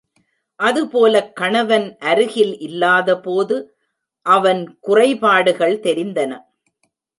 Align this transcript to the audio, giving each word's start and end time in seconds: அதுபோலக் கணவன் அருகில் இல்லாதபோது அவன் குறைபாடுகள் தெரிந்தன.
அதுபோலக் 0.59 1.35
கணவன் 1.35 1.85
அருகில் 1.99 2.59
இல்லாதபோது 2.59 3.57
அவன் 4.25 4.61
குறைபாடுகள் 4.79 5.77
தெரிந்தன. 5.79 6.31